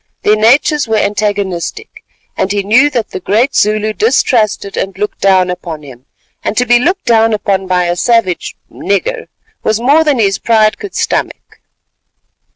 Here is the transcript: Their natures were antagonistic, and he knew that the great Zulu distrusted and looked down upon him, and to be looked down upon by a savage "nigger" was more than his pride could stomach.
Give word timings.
Their 0.23 0.35
natures 0.35 0.87
were 0.87 0.97
antagonistic, 0.97 2.03
and 2.35 2.51
he 2.51 2.63
knew 2.63 2.89
that 2.89 3.11
the 3.11 3.19
great 3.19 3.53
Zulu 3.55 3.93
distrusted 3.93 4.75
and 4.75 4.97
looked 4.97 5.21
down 5.21 5.51
upon 5.51 5.83
him, 5.83 6.07
and 6.43 6.57
to 6.57 6.65
be 6.65 6.79
looked 6.79 7.05
down 7.05 7.33
upon 7.33 7.67
by 7.67 7.83
a 7.83 7.95
savage 7.95 8.55
"nigger" 8.71 9.27
was 9.61 9.79
more 9.79 10.03
than 10.03 10.17
his 10.17 10.39
pride 10.39 10.79
could 10.79 10.95
stomach. 10.95 11.59